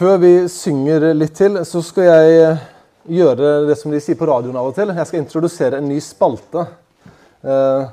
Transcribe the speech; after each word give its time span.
Før 0.00 0.16
vi 0.16 0.32
synger 0.48 1.10
litt 1.12 1.34
til, 1.36 1.58
så 1.68 1.82
skal 1.84 2.06
jeg 2.06 2.52
gjøre 3.18 3.48
det 3.68 3.74
som 3.76 3.92
de 3.92 3.98
sier 4.00 4.16
på 4.16 4.24
radioen 4.30 4.56
av 4.56 4.70
og 4.70 4.78
til. 4.78 4.88
Jeg 4.96 5.08
skal 5.10 5.20
introdusere 5.20 5.76
en 5.76 5.90
ny 5.90 5.98
spalte. 6.00 6.62
Eh, 7.44 7.90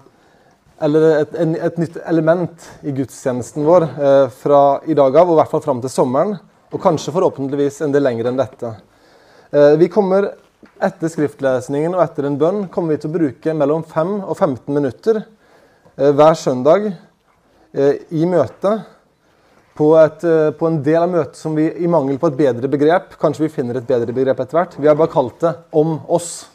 eller 0.88 1.07
et, 1.17 1.35
en, 1.43 1.57
et 1.67 1.81
nytt 1.83 1.99
element 2.07 2.70
i 2.88 2.96
gudstjenesten 2.96 3.67
vår 3.67 3.89
eh, 3.89 4.31
fra 4.39 4.62
i 4.88 4.96
dag 4.96 5.20
av, 5.20 5.28
og 5.28 5.35
i 5.35 5.41
hvert 5.41 5.51
fall 5.57 5.65
fram 5.67 5.83
til 5.83 5.91
sommeren. 5.91 6.38
Og 6.71 6.80
kanskje 6.80 7.12
forhåpentligvis 7.12 7.84
en 7.84 7.91
del 7.91 8.08
lenger 8.08 8.32
enn 8.32 8.39
dette. 8.39 8.71
Eh, 9.52 9.76
vi 9.84 9.92
kommer 9.92 10.32
etter 10.80 11.12
skriftlesningen 11.12 11.92
og 11.92 12.08
etter 12.08 12.32
en 12.32 12.39
bønn 12.39 12.70
kommer 12.71 12.96
vi 12.96 13.04
til 13.04 13.12
å 13.12 13.18
bruke 13.20 13.60
mellom 13.66 13.84
5 13.84 14.20
og 14.21 14.38
15 14.38 14.64
minutter 14.80 15.26
eh, 15.26 16.14
hver 16.16 16.39
søndag 16.39 16.88
eh, 16.88 17.98
i 18.16 18.24
møtet 18.32 18.94
på, 19.78 19.91
et, 20.02 20.23
eh, 20.25 20.50
på, 20.57 20.68
en 20.68 20.82
del 20.84 21.04
av 21.04 21.12
møtet 21.12 21.39
som 21.39 21.55
vi 21.55 21.68
i 21.70 21.89
mangel 21.91 22.18
på 22.20 22.32
et 22.32 22.38
bedre 22.39 22.70
begrep 22.71 23.15
Kanskje 23.21 23.46
vi 23.46 23.54
finner 23.54 23.78
et 23.78 23.88
bedre 23.88 24.14
begrep 24.15 24.39
etter 24.42 24.57
hvert. 24.57 24.78
Vi 24.78 24.89
har 24.89 24.97
bare 24.97 25.14
kalt 25.14 25.39
det 25.43 25.54
'om 25.71 26.00
oss'. 26.07 26.46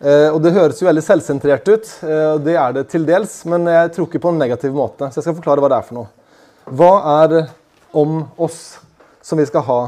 Eh, 0.00 0.28
og 0.30 0.42
Det 0.42 0.52
høres 0.52 0.80
jo 0.80 0.86
veldig 0.86 1.02
selvsentrert 1.02 1.68
ut, 1.68 1.86
eh, 2.02 2.34
og 2.34 2.44
det 2.44 2.54
er 2.54 2.72
det 2.72 2.88
til 2.88 3.06
dels, 3.06 3.44
men 3.46 3.64
jeg 3.64 3.92
tror 3.92 4.06
ikke 4.06 4.20
på 4.20 4.28
en 4.28 4.38
negativ 4.38 4.72
måte. 4.72 5.10
Så 5.10 5.16
jeg 5.16 5.24
skal 5.24 5.34
forklare 5.40 5.60
hva 5.60 5.68
det 5.68 5.78
er 5.78 5.88
for 5.88 5.94
noe. 5.94 6.08
Hva 6.70 7.24
er 7.24 7.48
'om 7.94 8.28
oss' 8.38 8.78
som 9.22 9.38
vi 9.38 9.46
skal 9.46 9.62
ha? 9.62 9.80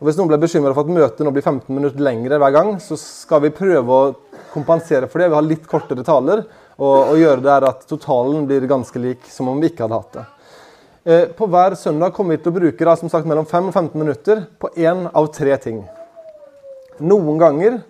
Og 0.00 0.06
Hvis 0.06 0.16
noen 0.16 0.28
ble 0.28 0.38
bekymra 0.38 0.74
for 0.74 0.80
at 0.80 0.86
møtet 0.86 1.24
nå 1.26 1.32
blir 1.32 1.42
15 1.42 1.74
minutter 1.74 2.00
lengre 2.00 2.38
hver 2.38 2.52
gang, 2.52 2.80
så 2.80 2.96
skal 2.96 3.40
vi 3.40 3.50
prøve 3.50 3.88
å 3.88 4.14
kompensere 4.52 5.08
for 5.08 5.18
det. 5.18 5.28
Vi 5.28 5.34
har 5.34 5.42
litt 5.42 5.66
kortere 5.66 6.04
taler, 6.04 6.44
og, 6.78 7.08
og 7.10 7.16
gjøre 7.16 7.42
det 7.42 7.68
at 7.68 7.86
totalen 7.86 8.46
blir 8.46 8.60
ganske 8.66 8.98
lik 8.98 9.26
som 9.28 9.48
om 9.48 9.60
vi 9.60 9.68
ikke 9.68 9.84
hadde 9.84 10.00
hatt 10.00 10.12
det. 10.12 10.24
Eh, 11.10 11.26
på 11.26 11.46
hver 11.50 11.74
søndag 11.74 12.12
kommer 12.14 12.36
vi 12.36 12.42
til 12.44 12.52
å 12.52 12.54
bruke 12.54 12.86
da, 12.86 12.92
som 12.94 13.10
sagt, 13.10 13.26
mellom 13.26 13.46
5 13.48 13.70
og 13.70 13.74
15 13.74 13.98
minutter 13.98 14.44
på 14.62 14.68
én 14.78 15.08
av 15.08 15.26
tre 15.34 15.56
ting. 15.58 15.80
Noen 17.02 17.40
ganger 17.40 17.80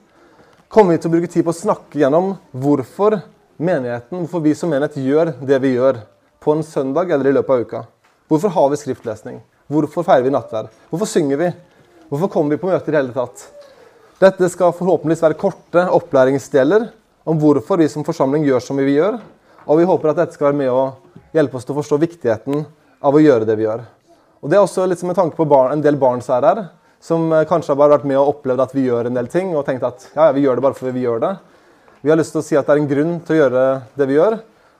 kommer 0.72 0.94
vi 0.94 1.02
til 1.02 1.10
å 1.10 1.12
bruke 1.18 1.28
tid 1.28 1.44
på 1.44 1.52
å 1.52 1.58
snakke 1.58 2.00
gjennom 2.00 2.30
hvorfor 2.62 3.18
menigheten, 3.60 4.22
hvorfor 4.22 4.44
vi 4.46 4.54
som 4.56 4.72
menighet 4.72 4.96
gjør 5.04 5.34
det 5.36 5.58
vi 5.60 5.74
gjør 5.74 6.00
på 6.40 6.54
en 6.54 6.64
søndag 6.64 7.12
eller 7.12 7.28
i 7.28 7.36
løpet 7.36 7.52
av 7.58 7.66
uka. 7.66 7.82
Hvorfor 8.30 8.56
har 8.56 8.72
vi 8.72 8.80
skriftlesning? 8.86 9.42
Hvorfor 9.68 10.06
feirer 10.06 10.24
vi 10.24 10.32
nattverd? 10.38 10.72
Hvorfor 10.88 11.12
synger 11.12 11.44
vi? 11.44 11.52
Hvorfor 12.08 12.32
kommer 12.32 12.56
vi 12.56 12.62
på 12.64 12.72
møter 12.72 12.94
i 12.94 13.00
hele 13.02 13.12
tatt? 13.12 13.44
Dette 14.22 14.48
skal 14.48 14.72
forhåpentligvis 14.80 15.26
være 15.28 15.40
korte 15.44 15.88
opplæringsdeler 16.00 16.88
om 17.28 17.36
hvorfor 17.42 17.84
vi 17.84 17.92
som 17.92 18.06
forsamling 18.06 18.48
gjør 18.48 18.64
som 18.64 18.80
vi 18.80 18.94
gjør, 18.94 19.20
og 19.68 19.76
vi 19.76 19.92
håper 19.92 20.14
at 20.14 20.24
dette 20.24 20.40
skal 20.40 20.54
være 20.54 20.62
med 20.64 20.72
å 20.72 20.92
hjelpe 21.36 21.58
oss 21.58 21.68
til 21.68 21.76
å 21.76 21.82
forstå 21.82 22.04
viktigheten 22.08 22.70
av 23.00 23.16
å 23.16 23.22
gjøre 23.22 23.48
det 23.48 23.56
vi 23.58 23.66
gjør. 23.66 23.82
Og 24.40 24.50
Det 24.50 24.56
er 24.56 24.64
også 24.64 24.86
litt 24.88 25.02
med 25.04 25.16
tanke 25.16 25.36
på 25.36 25.48
barn, 25.48 25.72
en 25.74 25.84
del 25.84 25.98
barn 26.00 26.22
som 26.24 26.36
er 26.38 26.46
her, 26.48 26.62
som 27.00 27.32
eh, 27.32 27.46
kanskje 27.48 27.72
har 27.72 27.80
bare 27.80 27.96
vært 27.96 28.08
med 28.08 28.18
og 28.20 28.34
opplevd 28.34 28.64
at 28.64 28.74
vi 28.76 28.86
gjør 28.86 29.08
en 29.08 29.16
del 29.16 29.28
ting, 29.32 29.54
og 29.56 29.64
tenkt 29.66 29.84
at 29.88 30.06
ja, 30.14 30.28
ja, 30.28 30.32
vi 30.36 30.44
gjør 30.44 30.60
det 30.60 30.64
bare 30.64 30.76
fordi 30.76 30.94
vi 30.96 31.04
gjør 31.06 31.22
det. 31.24 31.34
Vi 32.00 32.12
har 32.12 32.20
lyst 32.20 32.32
til 32.32 32.40
å 32.40 32.44
si 32.44 32.56
at 32.56 32.68
det 32.68 32.76
er 32.76 32.80
en 32.80 32.90
grunn 32.90 33.14
til 33.24 33.36
å 33.36 33.40
gjøre 33.42 33.64
det 34.00 34.08
vi 34.08 34.16
gjør. 34.16 34.38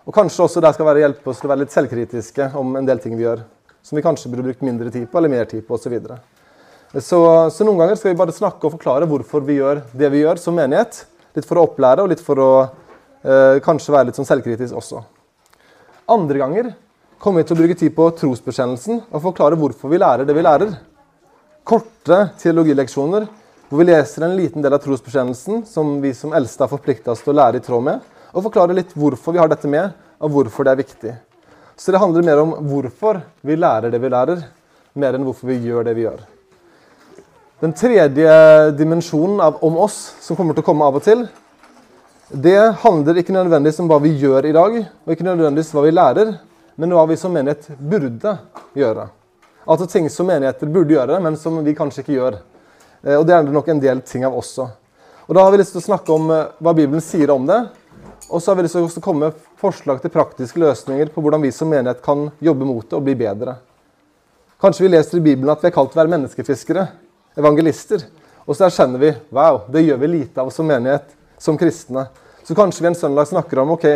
Og 0.08 0.16
kanskje 0.16 0.44
også 0.46 0.62
det 0.64 0.72
skal 0.76 0.88
være 0.88 1.02
hjelpe 1.04 1.32
oss 1.32 1.40
til 1.40 1.48
å 1.48 1.52
være 1.52 1.62
litt 1.62 1.74
selvkritiske 1.74 2.50
om 2.60 2.76
en 2.80 2.88
del 2.88 3.00
ting 3.02 3.16
vi 3.18 3.26
gjør. 3.26 3.44
Som 3.84 4.00
vi 4.00 4.04
kanskje 4.04 4.32
burde 4.32 4.46
brukt 4.48 4.64
mindre 4.64 4.92
tid 4.92 5.06
på, 5.08 5.20
eller 5.20 5.32
mer 5.32 5.48
tid 5.48 5.64
på, 5.66 5.76
osv. 5.76 5.96
Så, 6.00 7.02
så 7.04 7.20
Så 7.52 7.66
noen 7.68 7.80
ganger 7.80 8.00
skal 8.00 8.14
vi 8.14 8.20
bare 8.20 8.36
snakke 8.36 8.68
og 8.68 8.74
forklare 8.78 9.08
hvorfor 9.08 9.44
vi 9.44 9.58
gjør 9.60 9.82
det 9.92 10.12
vi 10.12 10.24
gjør 10.24 10.40
som 10.40 10.56
menighet. 10.56 11.04
Litt 11.36 11.48
for 11.48 11.60
å 11.60 11.66
opplære, 11.68 12.04
og 12.04 12.12
litt 12.12 12.24
for 12.24 12.40
å 12.40 12.50
eh, 12.64 13.60
kanskje 13.64 13.94
være 13.94 14.08
litt 14.08 14.18
sånn 14.18 14.28
selvkritisk 14.28 14.80
også. 14.80 15.04
Andre 16.10 16.40
ganger 16.40 16.72
kommer 17.20 17.42
vi 17.42 17.50
til 17.50 17.58
å 17.58 17.60
bruke 17.60 17.76
tid 17.76 17.92
på 17.92 18.06
trosbekjennelsen 18.16 19.02
og 19.04 19.22
forklare 19.26 19.58
hvorfor 19.60 19.92
vi 19.92 19.98
lærer 20.00 20.24
det 20.24 20.32
vi 20.36 20.44
lærer. 20.44 20.72
Korte 21.68 22.22
teologileksjoner 22.40 23.26
hvor 23.68 23.82
vi 23.82 23.86
leser 23.90 24.24
en 24.24 24.38
liten 24.38 24.64
del 24.64 24.74
av 24.74 24.80
trosbekjennelsen 24.82 25.66
som 25.68 25.98
vi 26.02 26.14
som 26.16 26.32
eldste 26.34 26.64
har 26.64 26.72
forplikta 26.72 27.12
oss 27.12 27.20
til 27.22 27.34
å 27.34 27.36
lære 27.38 27.60
i 27.60 27.66
tråd 27.66 27.84
med, 27.86 28.00
og 28.32 28.46
forklare 28.48 28.74
litt 28.74 28.96
hvorfor 28.96 29.36
vi 29.36 29.42
har 29.42 29.52
dette 29.52 29.68
med, 29.70 29.92
og 30.18 30.32
hvorfor 30.32 30.66
det 30.66 30.72
er 30.72 30.80
viktig. 30.80 31.14
Så 31.76 31.92
det 31.92 32.00
handler 32.00 32.24
mer 32.26 32.40
om 32.42 32.56
hvorfor 32.72 33.20
vi 33.46 33.60
lærer 33.60 33.92
det 33.92 34.00
vi 34.00 34.10
lærer, 34.10 34.42
mer 34.96 35.14
enn 35.14 35.28
hvorfor 35.28 35.52
vi 35.52 35.60
gjør 35.68 35.86
det 35.86 35.94
vi 36.00 36.08
gjør. 36.08 36.24
Den 37.60 37.76
tredje 37.76 38.34
dimensjonen 38.80 39.44
av 39.44 39.60
om 39.66 39.76
oss, 39.84 40.02
som 40.24 40.38
kommer 40.38 40.56
til 40.56 40.64
å 40.64 40.70
komme 40.72 40.88
av 40.88 40.96
og 40.98 41.04
til, 41.04 41.28
det 42.32 42.58
handler 42.80 43.20
ikke 43.20 43.36
nødvendigvis 43.36 43.82
om 43.84 43.88
hva 43.90 44.00
vi 44.00 44.16
gjør 44.16 44.48
i 44.48 44.56
dag, 44.56 44.84
og 45.04 45.12
ikke 45.12 45.28
nødvendigvis 45.28 45.74
hva 45.76 45.84
vi 45.84 45.94
lærer, 45.94 46.38
men 46.80 46.94
hva 46.96 47.02
vi 47.10 47.16
som 47.20 47.32
menighet 47.36 47.66
burde 47.76 48.38
gjøre. 48.72 49.02
Altså 49.68 49.86
ting 49.86 50.06
som 50.08 50.30
menigheter 50.30 50.70
burde 50.72 50.94
gjøre, 50.94 51.18
men 51.20 51.36
som 51.36 51.58
vi 51.64 51.74
kanskje 51.76 52.00
ikke 52.00 52.14
gjør. 52.14 52.38
Eh, 53.04 53.18
og 53.18 53.26
det 53.28 53.34
er 53.36 53.44
det 53.44 53.52
nok 53.52 53.68
en 53.68 53.82
del 53.82 54.00
ting 54.00 54.24
av 54.24 54.38
også. 54.38 54.64
Og 55.28 55.36
Da 55.36 55.44
har 55.44 55.52
vi 55.52 55.60
lyst 55.60 55.74
til 55.76 55.82
å 55.82 55.88
snakke 55.90 56.14
om 56.14 56.30
eh, 56.32 56.46
hva 56.56 56.72
Bibelen 56.74 57.04
sier 57.04 57.30
om 57.34 57.44
det. 57.46 57.58
Og 58.30 58.40
så 58.40 58.50
har 58.50 58.56
vi 58.56 58.64
lyst 58.64 58.78
til 58.78 58.88
å 58.88 59.04
komme 59.04 59.28
med 59.28 59.42
forslag 59.60 60.00
til 60.00 60.12
praktiske 60.14 60.60
løsninger 60.62 61.12
på 61.12 61.20
hvordan 61.20 61.44
vi 61.44 61.52
som 61.52 61.68
menighet 61.68 62.00
kan 62.02 62.30
jobbe 62.40 62.64
mot 62.64 62.88
det 62.88 62.96
og 62.96 63.04
bli 63.04 63.18
bedre. 63.18 63.58
Kanskje 64.60 64.86
vi 64.86 64.92
leser 64.94 65.20
i 65.20 65.24
Bibelen 65.24 65.52
at 65.52 65.60
vi 65.60 65.68
er 65.68 65.74
kalt 65.76 65.92
å 65.92 66.00
være 66.00 66.14
menneskefiskere, 66.14 66.86
evangelister. 67.36 68.06
Og 68.46 68.56
så 68.56 68.70
erkjenner 68.70 69.04
vi 69.04 69.12
wow, 69.36 69.66
det 69.68 69.84
gjør 69.84 70.00
vi 70.00 70.14
lite 70.14 70.40
av 70.40 70.48
som 70.54 70.68
menighet, 70.68 71.12
som 71.36 71.60
kristne. 71.60 72.06
Så 72.40 72.56
kanskje 72.56 72.86
vi 72.86 72.90
en 72.94 72.98
søndag 72.98 73.28
snakker 73.28 73.60
om 73.60 73.76
ok, 73.76 73.86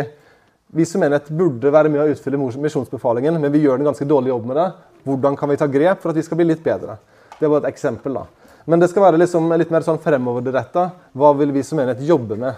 vi 0.73 0.85
som 0.85 1.01
menighet 1.01 1.29
burde 1.29 1.71
være 1.71 1.91
med 1.91 2.01
å 2.03 2.07
utfylle 2.11 2.39
misjonsbefalingen, 2.39 3.37
men 3.41 3.53
vi 3.53 3.63
gjør 3.63 3.79
en 3.79 3.91
ganske 3.91 4.07
dårlig 4.07 4.31
jobb 4.33 4.47
med 4.49 4.57
det. 4.59 4.69
Hvordan 5.05 5.37
kan 5.37 5.51
vi 5.51 5.57
ta 5.61 5.67
grep 5.69 6.01
for 6.01 6.11
at 6.11 6.17
vi 6.17 6.23
skal 6.25 6.39
bli 6.39 6.47
litt 6.49 6.63
bedre? 6.65 6.97
Det 7.39 7.49
var 7.51 7.61
et 7.61 7.69
eksempel. 7.69 8.17
da. 8.17 8.25
Men 8.65 8.81
det 8.81 8.89
skal 8.89 9.05
være 9.05 9.21
liksom 9.21 9.51
litt 9.59 9.71
mer 9.73 9.85
sånn 9.85 10.01
fremoverretta. 10.01 10.87
Hva 11.13 11.33
vil 11.37 11.53
vi 11.53 11.63
som 11.63 11.77
menighet 11.79 12.01
jobbe 12.07 12.37
med? 12.41 12.57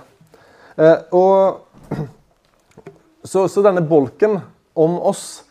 Eh, 0.80 0.98
og, 1.18 1.68
så, 3.32 3.48
så, 3.52 3.64
denne 3.66 3.84
bolken 3.84 4.40
om 4.78 5.00
oss 5.10 5.44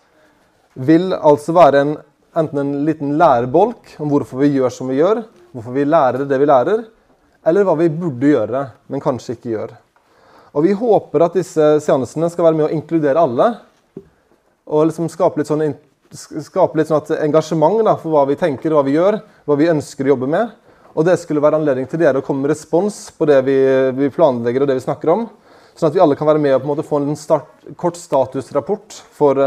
vil 0.73 1.13
altså 1.17 1.53
være 1.57 1.83
en, 1.85 1.97
enten 2.37 2.63
en 2.63 2.75
liten 2.89 3.17
lærebolk 3.21 3.97
om 4.01 4.13
hvorfor 4.13 4.45
vi 4.45 4.55
gjør 4.57 4.73
som 4.73 4.89
vi 4.89 5.01
gjør, 5.01 5.25
hvorfor 5.53 5.77
vi 5.77 5.89
lærer 5.89 6.25
det 6.29 6.41
vi 6.41 6.49
lærer, 6.49 6.87
eller 7.47 7.67
hva 7.67 7.77
vi 7.79 7.93
burde 7.93 8.33
gjøre, 8.33 8.63
men 8.91 9.03
kanskje 9.03 9.37
ikke 9.37 9.53
gjør. 9.53 9.77
Og 10.57 10.65
Vi 10.65 10.73
håper 10.73 11.21
at 11.27 11.35
disse 11.37 11.65
seansene 11.85 12.31
skal 12.33 12.47
være 12.49 12.57
med 12.57 12.67
å 12.71 12.73
inkludere 12.73 13.21
alle. 13.21 13.51
Og 14.67 14.87
liksom 14.89 15.11
skape 15.13 15.43
litt 15.43 15.51
sånn, 15.51 15.75
skape 16.17 16.81
litt 16.81 16.89
sånn 16.89 17.19
engasjement 17.21 17.83
da, 17.85 17.93
for 18.01 18.15
hva 18.15 18.23
vi 18.31 18.39
tenker 18.41 18.73
hva 18.73 18.85
vi 18.87 18.95
gjør, 18.97 19.19
hva 19.45 19.57
vi 19.61 19.69
ønsker 19.69 20.09
å 20.09 20.15
jobbe 20.15 20.31
med. 20.33 20.55
Og 20.97 21.05
det 21.05 21.19
skulle 21.21 21.43
være 21.45 21.59
anledning 21.61 21.85
til 21.91 22.01
dere 22.01 22.23
å 22.23 22.25
komme 22.25 22.47
med 22.47 22.55
respons 22.55 23.11
på 23.13 23.29
det 23.29 23.43
vi, 23.45 23.57
vi, 23.99 24.09
planlegger 24.09 24.65
og 24.65 24.71
det 24.71 24.79
vi 24.79 24.85
snakker 24.87 25.13
om. 25.13 25.27
Sånn 25.77 25.91
at 25.91 25.99
vi 25.99 26.01
alle 26.01 26.17
kan 26.17 26.29
være 26.31 26.41
med 26.41 26.55
og 26.57 26.63
på 26.63 26.65
en 26.65 26.73
måte 26.73 26.87
få 26.89 27.03
en 27.03 27.19
start, 27.21 27.51
kort 27.77 27.99
statusrapport 28.01 28.97
for, 29.13 29.43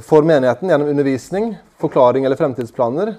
for, 0.00 0.26
menigheten 0.26 0.72
gjennom 0.72 0.90
undervisning, 0.90 1.52
forklaring 1.78 2.26
eller 2.26 2.40
fremtidsplaner. 2.40 3.12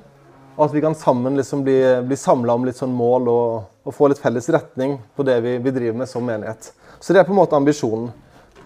Og 0.58 0.66
at 0.66 0.76
vi 0.76 0.84
kan 0.84 0.98
sammen 0.98 1.40
liksom 1.40 1.64
bli, 1.64 1.78
bli 2.04 2.20
samla 2.20 2.58
om 2.58 2.68
litt 2.68 2.82
sånn 2.82 2.92
mål 2.92 3.32
og, 3.32 3.72
og, 3.88 3.96
få 3.96 4.12
litt 4.12 4.20
felles 4.20 4.52
retning 4.52 4.98
på 5.16 5.24
det 5.24 5.40
vi, 5.46 5.56
vi 5.64 5.72
driver 5.72 6.04
med 6.04 6.12
som 6.12 6.28
menighet. 6.28 6.74
Så 7.00 7.14
det 7.14 7.22
er 7.22 7.28
på 7.28 7.34
en 7.36 7.40
måte 7.40 7.58
ambisjonen. 7.58 8.12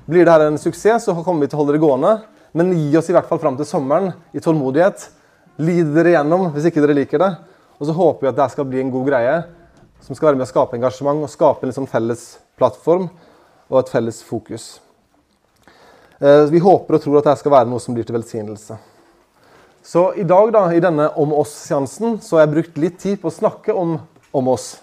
Blir 0.09 0.25
det 0.25 0.33
her 0.33 0.47
en 0.47 0.59
suksess, 0.59 1.05
så 1.05 1.15
kommer 1.23 1.45
vi 1.45 1.51
til 1.51 1.59
å 1.59 1.63
holde 1.63 1.75
det 1.77 1.83
gående. 1.83 2.13
Men 2.57 2.73
gi 2.75 2.97
oss 2.99 3.09
i 3.11 3.15
hvert 3.15 3.29
fall 3.29 3.39
fram 3.39 3.57
til 3.59 3.67
sommeren 3.67 4.11
i 4.35 4.43
tålmodighet. 4.43 5.07
Lid 5.61 5.91
dere 5.95 6.15
gjennom 6.17 6.49
hvis 6.55 6.67
ikke 6.67 6.83
dere 6.83 6.97
liker 6.97 7.21
det. 7.21 7.31
Og 7.79 7.87
så 7.87 7.95
håper 7.95 8.27
vi 8.27 8.31
at 8.31 8.39
det 8.39 8.51
skal 8.53 8.67
bli 8.69 8.81
en 8.83 8.93
god 8.93 9.07
greie 9.07 9.35
som 10.01 10.17
skal 10.17 10.31
være 10.31 10.39
med 10.39 10.47
å 10.47 10.51
skape 10.51 10.77
engasjement 10.77 11.23
og 11.23 11.31
skape 11.31 11.65
en 11.65 11.71
liksom 11.71 11.87
felles 11.89 12.23
plattform 12.59 13.07
og 13.69 13.77
et 13.79 13.91
felles 13.93 14.21
fokus. 14.25 14.71
Eh, 16.19 16.45
vi 16.51 16.61
håper 16.61 16.97
og 16.97 17.03
tror 17.03 17.19
at 17.19 17.29
dette 17.29 17.41
skal 17.41 17.55
være 17.55 17.69
noe 17.69 17.81
som 17.81 17.95
blir 17.95 18.05
til 18.07 18.17
velsignelse. 18.17 18.77
Så 19.81 20.11
i 20.13 20.25
dag, 20.27 20.51
da, 20.53 20.67
i 20.69 20.81
denne 20.81 21.07
Om 21.17 21.31
oss-seansen, 21.33 22.19
så 22.21 22.37
har 22.37 22.45
jeg 22.45 22.53
brukt 22.53 22.77
litt 22.77 22.99
tid 23.01 23.21
på 23.21 23.31
å 23.31 23.33
snakke 23.33 23.73
om, 23.73 23.95
om 24.31 24.51
oss. 24.51 24.75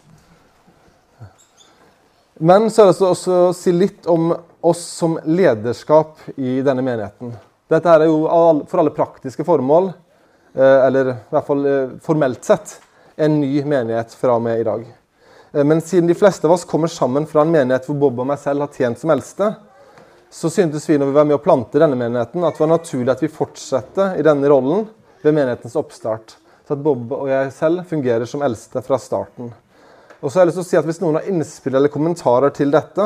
Men 2.38 2.70
så 2.70 2.84
er 2.84 2.92
det 2.92 3.02
også 3.02 3.36
å 3.48 3.54
si 3.56 3.72
litt 3.74 4.06
om 4.06 4.30
oss 4.60 4.82
som 5.00 5.16
lederskap 5.26 6.20
i 6.36 6.60
denne 6.62 6.84
menigheten. 6.86 7.32
Dette 7.68 7.90
er 7.90 8.06
jo 8.06 8.20
for 8.70 8.82
alle 8.82 8.94
praktiske 8.94 9.42
formål, 9.44 9.90
eh, 10.54 10.86
eller 10.86 11.10
i 11.10 11.16
hvert 11.34 11.48
fall 11.48 11.66
eh, 11.66 11.96
formelt 12.02 12.46
sett, 12.46 12.78
en 13.18 13.40
ny 13.40 13.50
menighet 13.66 14.14
fra 14.14 14.38
og 14.38 14.44
med 14.46 14.62
i 14.62 14.66
dag. 14.68 14.86
Eh, 15.52 15.64
men 15.66 15.82
siden 15.82 16.06
de 16.06 16.16
fleste 16.18 16.46
av 16.46 16.54
oss 16.54 16.66
kommer 16.68 16.90
sammen 16.92 17.26
fra 17.26 17.42
en 17.42 17.52
menighet 17.52 17.90
hvor 17.90 17.98
Bob 17.98 18.22
og 18.22 18.30
meg 18.30 18.38
selv 18.38 18.64
har 18.64 18.74
tjent 18.74 19.02
som 19.02 19.12
eldste, 19.12 19.52
så 20.30 20.50
syntes 20.52 20.86
vi 20.88 20.98
når 21.00 21.10
vi 21.10 21.18
var 21.18 21.26
med 21.26 21.40
å 21.40 21.42
plante 21.42 21.80
denne 21.80 21.98
menigheten, 21.98 22.44
at 22.44 22.54
det 22.54 22.62
var 22.62 22.76
naturlig 22.76 23.14
at 23.16 23.24
vi 23.24 23.32
fortsetter 23.32 24.18
i 24.20 24.26
denne 24.26 24.50
rollen 24.50 24.86
ved 25.24 25.34
menighetens 25.34 25.76
oppstart. 25.80 26.36
Så 26.68 26.76
at 26.76 26.84
Bob 26.84 27.10
og 27.16 27.30
jeg 27.30 27.50
selv 27.56 27.86
fungerer 27.88 28.28
som 28.28 28.44
eldste 28.46 28.84
fra 28.84 29.00
starten. 29.00 29.50
Og 30.18 30.32
så 30.32 30.38
har 30.38 30.46
jeg 30.46 30.50
lyst 30.50 30.58
til 30.58 30.66
å 30.66 30.68
si 30.68 30.78
at 30.80 30.86
Hvis 30.88 31.00
noen 31.02 31.20
har 31.20 31.30
innspill 31.30 31.78
eller 31.78 31.92
kommentarer 31.94 32.50
til 32.54 32.72
dette, 32.74 33.04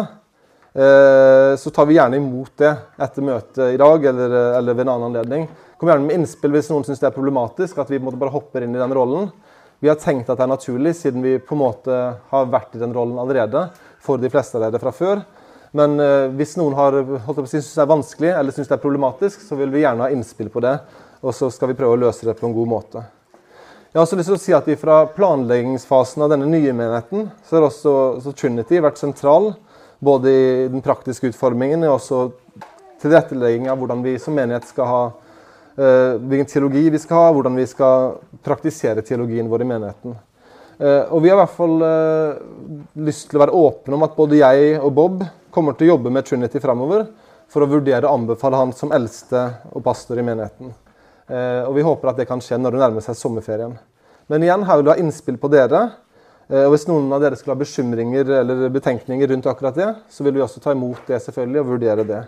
eh, 0.73 1.53
så 1.61 1.73
tar 1.75 1.89
vi 1.89 1.99
gjerne 1.99 2.17
imot 2.17 2.55
det 2.63 2.73
etter 3.05 3.27
møtet 3.27 3.75
i 3.75 3.81
dag 3.81 4.07
eller, 4.13 4.37
eller 4.59 4.79
ved 4.79 4.87
en 4.87 4.93
annen 4.95 5.09
anledning. 5.11 5.45
Kom 5.77 5.91
gjerne 5.93 6.09
med 6.09 6.21
innspill 6.21 6.55
hvis 6.55 6.71
noen 6.73 6.87
syns 6.87 7.03
det 7.03 7.11
er 7.11 7.17
problematisk 7.17 7.83
at 7.83 7.93
vi 7.93 8.01
bare 8.01 8.33
hopper 8.33 8.65
inn 8.65 8.73
i 8.77 8.81
den 8.81 8.97
rollen. 8.97 9.29
Vi 9.83 9.91
har 9.91 9.99
tenkt 10.01 10.31
at 10.31 10.39
det 10.39 10.47
er 10.47 10.53
naturlig, 10.55 10.95
siden 10.95 11.25
vi 11.25 11.37
på 11.43 11.57
en 11.57 11.65
måte 11.65 12.01
har 12.31 12.51
vært 12.51 12.77
i 12.79 12.81
den 12.81 12.95
rollen 12.95 13.19
allerede 13.19 13.67
for 14.01 14.21
de 14.23 14.31
fleste 14.31 14.57
av 14.57 14.69
dere 14.69 14.81
fra 14.81 14.95
før. 14.95 15.25
Men 15.77 16.01
eh, 16.01 16.29
hvis 16.39 16.57
noen 16.61 16.77
har, 16.79 16.97
holdt 17.27 17.43
på, 17.43 17.51
synes 17.51 17.73
det 17.75 17.85
er 17.85 17.93
vanskelig 17.93 18.31
eller 18.33 18.57
synes 18.57 18.73
det 18.73 18.79
er 18.79 18.87
problematisk, 18.87 19.45
så 19.45 19.59
vil 19.61 19.73
vi 19.75 19.85
gjerne 19.85 20.07
ha 20.07 20.15
innspill 20.15 20.49
på 20.55 20.65
det. 20.65 20.79
Og 21.21 21.37
så 21.37 21.53
skal 21.53 21.73
vi 21.73 21.77
prøve 21.77 21.99
å 21.99 22.07
løse 22.07 22.25
det 22.25 22.41
på 22.41 22.49
en 22.49 22.57
god 22.57 22.73
måte. 22.73 23.05
Jeg 23.93 24.01
har 24.01 24.07
også 24.07 24.17
lyst 24.17 24.31
til 24.31 24.39
å 24.39 24.41
si 24.41 24.53
at 24.57 24.69
Fra 24.81 25.03
planleggingsfasen 25.13 26.23
av 26.25 26.31
denne 26.33 26.47
nye 26.49 26.73
menigheten 26.73 27.27
så 27.45 27.59
har 27.59 27.67
også 27.67 27.91
så 28.25 28.31
Trinity 28.33 28.79
vært 28.81 28.97
sentral. 28.97 29.51
Både 30.01 30.31
i 30.33 30.69
den 30.73 30.81
praktiske 30.81 31.29
utformingen 31.29 31.85
og 31.85 31.99
også 31.99 32.21
tilrettelegging 33.03 33.69
av 33.69 33.77
hvordan 33.77 34.01
vi 34.01 34.15
som 34.23 34.33
menighet 34.33 34.65
skal 34.71 34.89
ha 34.89 35.03
uh, 35.13 36.17
hvilken 36.25 36.49
teologi 36.49 36.87
vi 36.95 37.03
skal 37.03 37.21
ha, 37.21 37.35
hvordan 37.37 37.59
vi 37.61 37.67
skal 37.69 38.15
praktisere 38.41 39.05
teologien 39.05 39.51
vår 39.53 39.67
i 39.67 39.69
menigheten. 39.75 40.17
Uh, 40.81 41.13
og 41.13 41.21
Vi 41.21 41.29
har 41.29 41.37
i 41.37 41.43
hvert 41.43 41.57
fall 41.59 41.85
uh, 41.85 42.41
lyst 43.05 43.29
til 43.29 43.37
å 43.37 43.45
være 43.45 43.59
åpne 43.61 43.99
om 43.99 44.07
at 44.09 44.17
både 44.17 44.41
jeg 44.41 44.79
og 44.81 44.95
Bob 44.97 45.27
kommer 45.53 45.77
til 45.77 45.91
å 45.91 45.95
jobbe 45.99 46.15
med 46.17 46.25
Trinity 46.25 46.65
framover 46.65 47.11
for 47.53 47.61
å 47.61 47.69
vurdere 47.77 48.09
og 48.09 48.23
anbefale 48.23 48.65
han 48.65 48.73
som 48.73 48.97
eldste 48.97 49.51
og 49.69 49.85
pastor 49.85 50.17
i 50.17 50.25
menigheten. 50.25 50.73
Og 51.31 51.75
Vi 51.77 51.85
håper 51.87 52.11
at 52.11 52.19
det 52.19 52.27
kan 52.29 52.41
skje 52.43 52.59
når 52.59 52.75
det 52.75 52.81
nærmer 52.83 53.05
seg 53.05 53.17
sommerferien. 53.17 53.77
Men 54.29 54.43
igjen, 54.43 54.65
vil 54.67 54.85
vi 54.85 54.91
ha 54.91 54.97
innspill 55.01 55.39
på 55.41 55.51
dere. 55.53 55.81
og 56.51 56.75
Hvis 56.75 56.89
noen 56.89 57.07
av 57.15 57.23
dere 57.23 57.39
skulle 57.39 57.55
ha 57.55 57.63
bekymringer 57.63 58.33
eller 58.41 58.69
betenkninger 58.75 59.31
rundt 59.31 59.47
akkurat 59.47 59.79
det, 59.79 59.89
så 60.11 60.27
vil 60.27 60.35
vi 60.37 60.43
også 60.45 60.61
ta 60.61 60.75
imot 60.75 61.07
det 61.07 61.23
selvfølgelig 61.23 61.63
og 61.63 61.71
vurdere 61.71 62.07
det. 62.09 62.21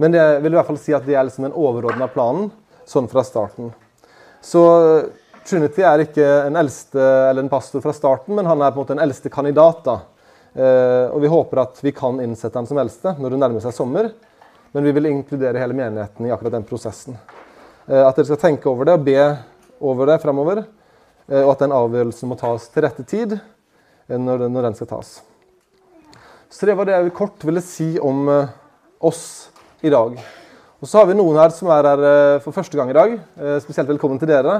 Men 0.00 0.16
jeg 0.16 0.40
vil 0.40 0.54
i 0.54 0.56
hvert 0.56 0.70
fall 0.70 0.80
si 0.80 0.96
at 0.96 1.04
det 1.04 1.14
er 1.14 1.26
liksom 1.28 1.44
den 1.50 1.56
overordna 1.60 2.08
planen 2.08 2.48
sånn 2.88 3.08
fra 3.10 3.24
starten. 3.26 3.74
Så 4.40 4.62
Trinity 5.44 5.84
er 5.84 6.04
ikke 6.04 6.26
en 6.46 6.56
eldste 6.60 7.00
eller 7.00 7.44
en 7.44 7.52
pastor 7.52 7.82
fra 7.84 7.92
starten, 7.96 8.34
men 8.36 8.48
han 8.48 8.60
er 8.62 8.72
på 8.72 8.80
en 8.80 8.84
måte 8.84 8.96
en 8.96 9.04
eldste 9.04 9.32
kandidat. 9.32 9.84
da. 9.84 9.98
Eh, 10.54 11.06
og 11.12 11.20
vi 11.22 11.30
håper 11.30 11.62
at 11.62 11.82
vi 11.84 11.92
kan 11.92 12.20
innsette 12.22 12.58
ham 12.58 12.66
som 12.66 12.80
eldste 12.80 13.14
når 13.18 13.34
det 13.34 13.40
nærmer 13.42 13.64
seg 13.64 13.76
sommer. 13.76 14.10
Men 14.72 14.86
vi 14.86 14.94
vil 14.94 15.10
inkludere 15.10 15.60
hele 15.60 15.76
menigheten 15.76 16.26
i 16.26 16.32
akkurat 16.32 16.54
den 16.54 16.66
prosessen. 16.66 17.18
Eh, 17.88 18.02
at 18.02 18.16
dere 18.16 18.28
skal 18.28 18.40
tenke 18.40 18.68
over 18.70 18.88
det 18.88 18.96
og 18.98 19.06
be 19.06 19.20
over 19.80 20.12
det 20.12 20.20
framover. 20.22 20.64
Eh, 21.30 21.42
og 21.42 21.54
at 21.54 21.64
den 21.64 21.74
avgjørelsen 21.74 22.30
må 22.30 22.38
tas 22.40 22.68
til 22.72 22.84
rette 22.84 23.06
tid 23.08 23.36
eh, 23.38 24.18
når, 24.18 24.48
når, 24.48 24.68
den 24.68 24.76
skal 24.78 24.90
tas. 24.90 25.20
Så 26.50 26.66
det 26.66 26.76
var 26.76 26.88
det 26.88 26.96
jeg 26.96 27.14
kort 27.16 27.46
ville 27.46 27.62
si 27.64 27.94
om 28.02 28.26
oss 29.06 29.22
i 29.86 29.90
dag. 29.92 30.16
Og 30.80 30.88
så 30.88 30.98
har 30.98 31.06
vi 31.06 31.14
noen 31.14 31.38
her 31.38 31.52
som 31.54 31.70
er 31.70 31.86
her 31.86 32.02
for 32.42 32.56
første 32.56 32.74
gang 32.74 32.90
i 32.90 32.96
dag. 32.96 33.12
Spesielt 33.62 33.88
velkommen 33.92 34.18
til 34.18 34.32
dere. 34.32 34.56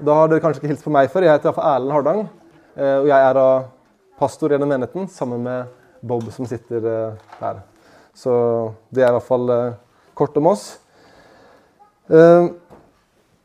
Da 0.00 0.16
har 0.16 0.30
dere 0.30 0.40
kanskje 0.40 0.62
ikke 0.62 0.70
hilst 0.70 0.86
på 0.86 0.92
meg 0.94 1.10
før. 1.12 1.26
Jeg 1.26 1.36
heter 1.36 1.50
iallfall 1.50 1.68
Erlend 1.68 1.92
Hardang. 1.92 2.22
Og 2.78 3.10
jeg 3.10 3.18
er 3.18 3.36
da 3.36 3.46
pastor 4.16 4.54
gjennom 4.54 4.72
menigheten 4.72 5.10
sammen 5.12 5.44
med 5.44 5.68
Bob 6.00 6.30
som 6.32 6.48
sitter 6.48 6.88
her. 7.42 7.60
Så 8.16 8.32
det 8.88 9.04
er 9.04 9.12
i 9.12 9.18
hvert 9.18 9.28
fall 9.28 9.52
kort 10.16 10.40
om 10.40 10.48
oss. 10.54 10.64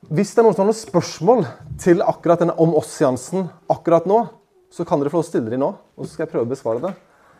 Hvis 0.09 0.31
det 0.33 0.41
er 0.41 0.45
noen 0.47 0.56
som 0.57 0.63
har 0.63 0.71
noen 0.71 0.77
spørsmål 0.77 1.44
til 1.77 2.00
akkurat 2.01 2.41
denne 2.41 2.56
om 2.57 2.71
oss-seansen 2.79 3.44
akkurat 3.69 4.07
nå, 4.09 4.23
så 4.73 4.81
kan 4.81 4.97
dere 4.97 5.11
få 5.13 5.21
stille 5.21 5.51
dem 5.53 5.61
nå, 5.61 5.67
og 5.69 6.07
så 6.07 6.15
skal 6.15 6.25
jeg 6.25 6.31
prøve 6.31 6.47
å 6.47 6.50
besvare 6.50 6.81
det. 6.81 6.91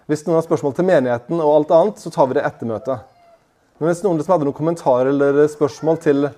Hvis 0.06 0.22
noen 0.28 0.38
har 0.38 0.46
spørsmål 0.46 0.76
til 0.78 0.86
menigheten 0.86 1.42
og 1.42 1.50
alt 1.50 1.74
annet, 1.74 1.98
så 2.04 2.14
tar 2.14 2.30
vi 2.30 2.38
det 2.38 2.46
etter 2.46 2.70
møtet. 2.70 3.10
Men 3.82 3.90
hvis 3.90 4.06
noen 4.06 4.22
som 4.22 4.36
hadde 4.36 4.46
noen 4.46 4.58
kommentarer 4.62 5.10
eller 5.10 5.42
spørsmål 5.50 6.00
til 6.06 6.30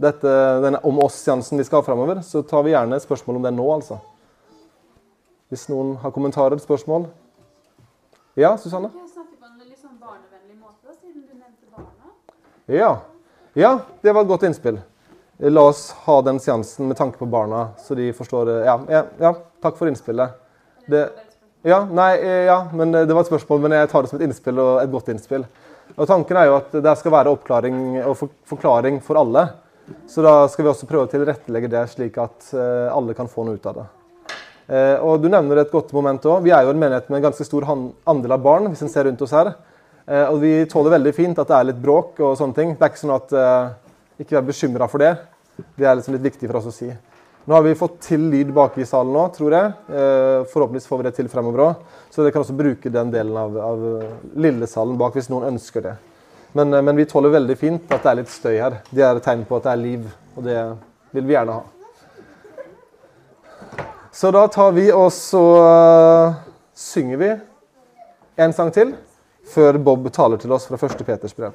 dette, 0.00 0.34
denne 0.64 0.80
om 0.88 1.04
oss-seansen 1.04 1.60
vi 1.60 1.68
skal 1.68 1.82
ha 1.82 1.88
framover, 1.90 2.24
så 2.24 2.40
tar 2.48 2.64
vi 2.64 2.72
gjerne 2.72 3.04
spørsmål 3.04 3.36
om 3.36 3.48
det 3.50 3.56
nå, 3.60 3.70
altså. 3.76 4.00
Hvis 5.52 5.68
noen 5.68 5.98
har 6.00 6.16
kommentarer 6.16 6.56
eller 6.56 6.64
spørsmål? 6.64 7.10
Ja, 8.40 8.56
Susanne? 8.56 8.88
Jeg 8.88 9.18
snakke 9.18 9.36
på 9.36 9.52
en 9.52 9.66
litt 9.68 9.82
sånn 9.84 10.00
barnevennlig 10.00 10.62
måte, 10.62 10.96
siden 10.96 11.26
du 11.28 11.34
nevnte 11.36 11.68
barna? 11.76 12.14
Ja. 12.72 12.94
ja, 13.52 13.80
det 14.00 14.16
var 14.16 14.24
et 14.24 14.32
godt 14.32 14.48
innspill. 14.48 14.80
La 15.38 15.62
oss 15.70 15.92
ha 16.06 16.18
den 16.26 16.40
seansen 16.42 16.88
med 16.90 16.98
tanke 16.98 17.20
på 17.20 17.28
barna, 17.30 17.68
så 17.78 17.94
de 17.94 18.08
forstår 18.12 18.50
Ja, 18.66 18.74
ja, 18.90 19.04
ja 19.22 19.34
takk 19.62 19.76
for 19.78 19.86
innspillet. 19.90 20.34
Det, 20.90 21.04
ja, 21.62 21.84
nei, 21.84 22.10
ja, 22.48 22.58
men 22.74 22.90
det 22.92 23.12
var 23.12 23.22
et 23.22 23.30
spørsmål, 23.30 23.60
men 23.62 23.76
jeg 23.76 23.90
tar 23.92 24.02
det 24.02 24.10
som 24.10 24.18
et 24.18 24.26
innspill 24.26 24.58
og 24.58 24.80
et 24.82 24.90
godt 24.90 25.12
innspill. 25.12 25.46
Og 25.96 26.06
Tanken 26.08 26.38
er 26.38 26.48
jo 26.48 26.58
at 26.58 26.74
det 26.82 26.94
skal 27.00 27.14
være 27.14 27.32
oppklaring 27.34 27.78
og 28.02 28.26
forklaring 28.48 29.00
for 29.04 29.20
alle. 29.20 29.46
Så 30.08 30.22
da 30.24 30.42
skal 30.50 30.66
vi 30.66 30.72
også 30.72 30.88
prøve 30.88 31.06
å 31.06 31.10
tilrettelegge 31.10 31.70
det 31.72 31.84
slik 31.92 32.18
at 32.20 32.50
eh, 32.52 32.88
alle 32.92 33.16
kan 33.16 33.30
få 33.30 33.46
noe 33.46 33.56
ut 33.56 33.68
av 33.70 33.80
det. 33.80 33.86
Eh, 34.68 34.96
og 35.00 35.22
Du 35.22 35.30
nevner 35.32 35.62
et 35.62 35.72
godt 35.72 35.94
moment 35.96 36.26
òg. 36.28 36.42
Vi 36.44 36.52
er 36.52 36.66
jo 36.66 36.74
en 36.74 36.80
menighet 36.80 37.08
med 37.08 37.20
en 37.20 37.28
ganske 37.30 37.46
stor 37.46 37.64
andel 37.68 38.36
av 38.36 38.44
barn. 38.44 38.68
hvis 38.68 38.84
en 38.84 38.92
ser 38.92 39.08
rundt 39.08 39.22
oss 39.24 39.32
her. 39.32 39.54
Eh, 40.06 40.26
og 40.28 40.40
vi 40.44 40.52
tåler 40.68 40.98
veldig 40.98 41.14
fint 41.16 41.38
at 41.38 41.48
det 41.48 41.56
er 41.56 41.70
litt 41.70 41.82
bråk 41.82 42.20
og 42.20 42.36
sånne 42.36 42.58
ting. 42.58 42.74
Det 42.76 42.84
er 42.84 42.92
ikke 42.92 43.04
sånn 43.04 43.16
at 43.16 43.36
ikke 44.18 44.36
vær 44.36 44.48
bekymra 44.48 44.88
for 44.90 45.02
det. 45.02 45.14
Det 45.78 45.86
er 45.86 45.96
liksom 45.98 46.14
litt 46.16 46.26
viktig 46.26 46.48
for 46.48 46.60
oss 46.60 46.68
å 46.70 46.74
si. 46.74 46.90
Nå 47.48 47.54
har 47.54 47.62
vi 47.64 47.78
fått 47.78 47.94
til 48.04 48.26
lyd 48.28 48.50
bak 48.52 48.74
i 48.76 48.84
salen 48.84 49.14
nå, 49.14 49.22
tror 49.32 49.54
jeg. 49.56 49.72
Eh, 49.88 50.42
forhåpentligvis 50.50 50.88
får 50.90 51.00
vi 51.00 51.06
det 51.06 51.14
til 51.16 51.30
fremover 51.32 51.64
òg. 51.64 51.86
Så 52.12 52.20
dere 52.20 52.34
kan 52.34 52.44
også 52.44 52.56
bruke 52.58 52.92
den 52.92 53.12
delen 53.14 53.38
av, 53.40 53.56
av 53.56 53.86
lillesalen 54.36 54.98
bak 55.00 55.16
hvis 55.16 55.30
noen 55.32 55.54
ønsker 55.54 55.86
det. 55.86 55.94
Men, 56.52 56.74
eh, 56.74 56.84
men, 56.84 56.96
vi 56.98 57.08
tåler 57.08 57.32
veldig 57.32 57.56
fint 57.56 57.88
at 57.88 58.04
det 58.04 58.12
er 58.12 58.20
litt 58.20 58.34
støy 58.34 58.52
her. 58.58 58.78
Det 58.90 59.00
er 59.00 59.16
et 59.16 59.24
tegn 59.24 59.46
på 59.48 59.56
at 59.56 59.64
det 59.64 59.72
er 59.72 59.82
liv, 59.86 60.06
og 60.36 60.44
det 60.44 60.60
vil 61.16 61.28
vi 61.30 61.38
gjerne 61.38 61.56
ha. 61.56 61.64
Så 64.12 64.32
da 64.34 64.44
tar 64.52 64.72
vi 64.74 64.88
og 64.92 65.12
så 65.14 65.42
uh, 65.62 66.38
synger 66.74 67.20
vi 67.20 67.28
en 68.42 68.52
sang 68.52 68.72
til 68.74 68.96
før 69.52 69.78
Bob 69.78 70.08
taler 70.12 70.40
til 70.42 70.52
oss 70.52 70.66
fra 70.68 70.76
1. 70.76 71.04
Peters 71.06 71.36
brev. 71.36 71.54